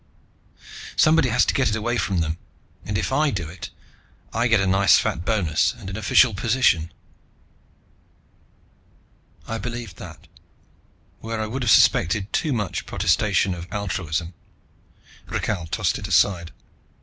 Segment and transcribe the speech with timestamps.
[0.95, 2.39] Somebody has to get it away from them.
[2.85, 3.69] And if I do it,
[4.33, 6.91] I get a nice fat bonus, and an official position."
[9.47, 10.27] I believed that,
[11.19, 14.33] where I would have suspected too much protestation of altruism.
[15.27, 16.51] Rakhal tossed it aside.